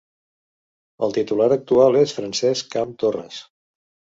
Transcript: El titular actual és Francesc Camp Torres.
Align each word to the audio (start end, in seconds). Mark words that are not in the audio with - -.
El 1.07 1.13
titular 1.17 1.49
actual 1.57 1.99
és 2.01 2.17
Francesc 2.21 2.73
Camp 2.77 2.97
Torres. 3.05 3.43